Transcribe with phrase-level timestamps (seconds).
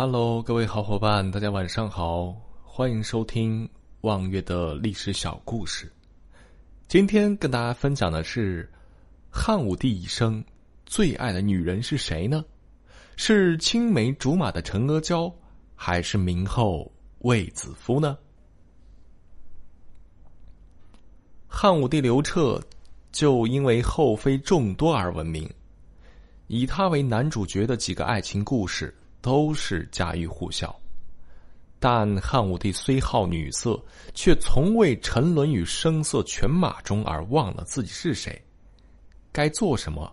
[0.00, 3.68] Hello，各位好伙伴，大家晚上好，欢迎收听
[4.02, 5.92] 望月的历史小故事。
[6.86, 8.70] 今天跟大家分享的是
[9.28, 10.44] 汉武帝一生
[10.86, 12.44] 最爱的女人是谁呢？
[13.16, 15.34] 是青梅竹马的陈阿娇，
[15.74, 16.88] 还是明后
[17.22, 18.16] 卫子夫呢？
[21.48, 22.62] 汉武帝刘彻
[23.10, 25.50] 就因为后妃众多而闻名，
[26.46, 28.94] 以他为男主角的几个爱情故事。
[29.28, 30.74] 都是家喻户晓，
[31.78, 33.78] 但汉武帝虽好女色，
[34.14, 38.42] 却从未沉沦于声色犬马中而忘了自己是谁，
[39.30, 40.10] 该做什么。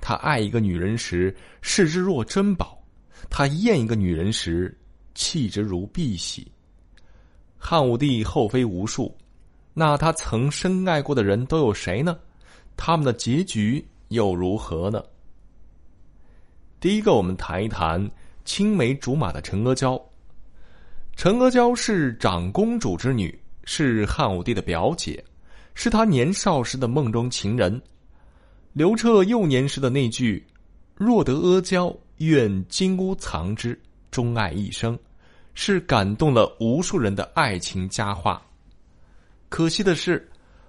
[0.00, 2.76] 他爱一个女人时视之若珍宝，
[3.30, 4.76] 他厌一个女人时
[5.14, 6.44] 弃之如敝屣。
[7.56, 9.16] 汉武帝后妃无数，
[9.72, 12.18] 那他曾深爱过的人都有谁呢？
[12.76, 15.00] 他们的结局又如何呢？
[16.80, 18.04] 第一个，我们谈一谈。
[18.48, 20.02] 青梅竹马的陈阿娇，
[21.16, 25.22] 陈阿娇是长公主之女，是汉武帝的表姐，
[25.74, 27.80] 是他年少时的梦中情人。
[28.72, 30.42] 刘彻幼年时的那句
[30.96, 33.78] “若得阿娇，愿金屋藏之，
[34.10, 34.98] 钟爱一生”，
[35.52, 38.42] 是感动了无数人的爱情佳话。
[39.50, 40.26] 可惜的是，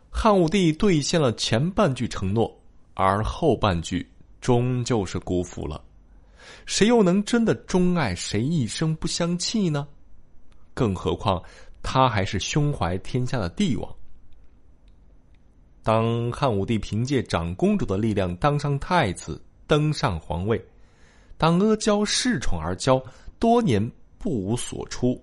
[0.09, 2.53] 汉武帝兑现了前半句承诺，
[2.93, 4.05] 而后半句
[4.41, 5.81] 终究是辜负了。
[6.65, 9.87] 谁又能真的钟爱谁一生不相弃呢？
[10.73, 11.43] 更何况
[11.83, 13.95] 他还是胸怀天下的帝王。
[15.83, 20.57] 当汉武帝凭借长公主的力量当上太子，登上皇位；
[21.37, 23.01] 当阿娇恃宠而骄，
[23.39, 25.19] 多年不无所出；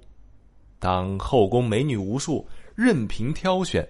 [0.79, 3.87] 当后宫美女无数，任凭挑选，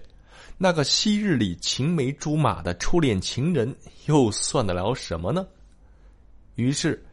[0.57, 5.45] 那个昔日里青梅竹马的初恋情人，又算得了什么呢？
[6.55, 7.03] 于是。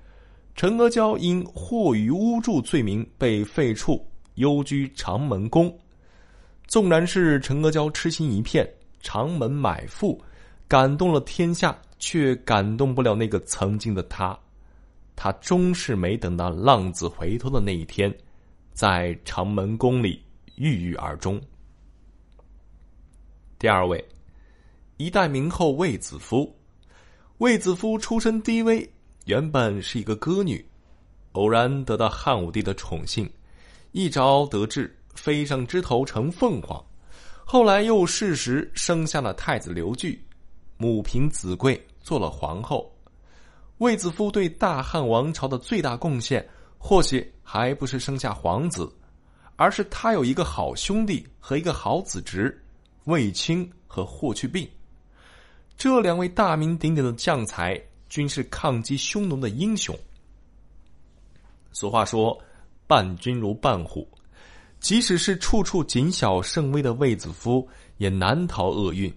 [0.55, 4.01] 陈阿娇因惑于巫祝罪名被废黜，
[4.37, 5.77] 幽居长门宫。
[6.69, 8.69] 纵然是陈阿娇痴心一片，
[9.01, 10.23] 长门买妇，
[10.69, 14.39] 感动了天下，却感动不了那个曾经的他。
[15.17, 18.13] 他终是没等到浪子回头的那一天，
[18.73, 20.23] 在长门宫里
[20.55, 21.41] 郁郁而终。
[23.59, 24.03] 第二位，
[24.98, 26.55] 一代名后卫子夫。
[27.39, 28.89] 卫子夫出身低微。
[29.24, 30.62] 原本是一个歌女，
[31.33, 33.29] 偶然得到汉武帝的宠幸，
[33.92, 36.85] 一朝得志，飞上枝头成凤凰。
[37.42, 40.23] 后来又适时生下了太子刘据，
[40.77, 42.95] 母凭子贵做了皇后。
[43.79, 46.46] 卫子夫对大汉王朝的最大贡献，
[46.77, 48.92] 或许还不是生下皇子，
[49.57, 52.63] 而是他有一个好兄弟和一个好子侄，
[53.05, 54.68] 卫青和霍去病。
[55.79, 57.83] 这两位大名鼎鼎的将才。
[58.09, 59.97] 均是抗击匈奴的英雄。
[61.73, 62.41] 俗话说
[62.87, 64.09] ：“伴君如伴虎。”
[64.81, 67.67] 即使是处处谨小慎微的卫子夫，
[67.97, 69.11] 也难逃厄运。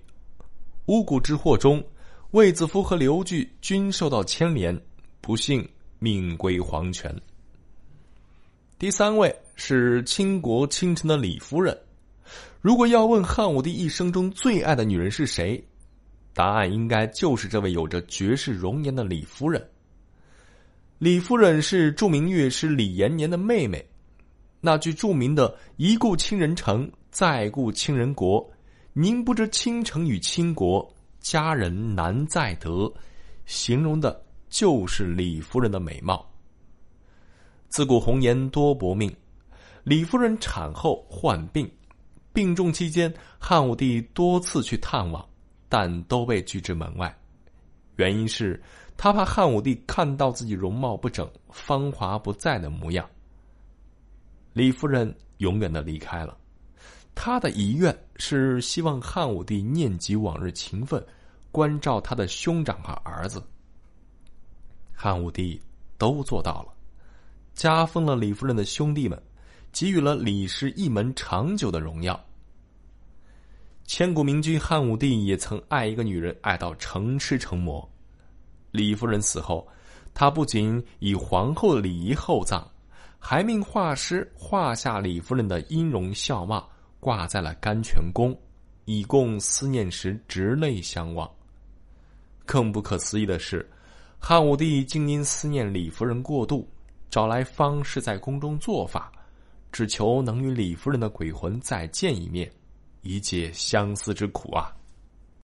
[0.86, 1.84] 巫蛊之祸中，
[2.32, 4.80] 卫子夫和刘据均受到牵连，
[5.20, 5.68] 不幸
[6.00, 7.14] 命归黄泉。
[8.80, 11.78] 第三位是倾国倾城的李夫人。
[12.62, 15.62] 如果要问汉武帝一生中最爱的女人是谁？
[16.38, 19.68] 答案应该就是这位有着绝世容颜的李夫人。
[21.00, 23.84] 李夫人是著名乐师李延年的妹妹。
[24.62, 28.48] 那句著名的“一顾倾人城，再顾倾人国，
[28.94, 30.88] 宁不知倾城与倾国，
[31.20, 32.94] 佳人难再得”，
[33.48, 36.24] 形容的就是李夫人的美貌。
[37.68, 39.12] 自古红颜多薄命，
[39.84, 41.68] 李夫人产后患病，
[42.32, 45.28] 病重期间，汉武帝多次去探望。
[45.70, 47.16] 但都被拒之门外，
[47.96, 48.62] 原因是
[48.96, 53.08] 他怕汉武帝看到自己容貌不整、芳华不在的模样。
[54.54, 56.38] 李夫人永远的离开了，
[57.14, 61.06] 她的遗愿是希望汉武帝念及往日情分，
[61.52, 63.44] 关照他的兄长和儿子。
[64.94, 65.62] 汉武帝
[65.98, 66.74] 都做到了，
[67.54, 69.22] 加封了李夫人的兄弟们，
[69.72, 72.20] 给予了李氏一门长久的荣耀。
[73.88, 77.90] 千古名君汉武帝也曾爱一个女人，爱到成痴成魔。
[78.70, 79.66] 李夫人死后，
[80.14, 82.62] 他不仅以皇后的礼仪厚葬，
[83.18, 86.70] 还命画师画下李夫人的音容笑貌，
[87.00, 88.38] 挂在了甘泉宫，
[88.84, 91.30] 以供思念时执泪相望。
[92.46, 93.66] 更不可思议的是，
[94.20, 96.70] 汉武帝竟因思念李夫人过度，
[97.10, 99.10] 找来方士在宫中做法，
[99.72, 102.52] 只求能与李夫人的鬼魂再见一面。
[103.08, 104.76] 以解相思之苦啊！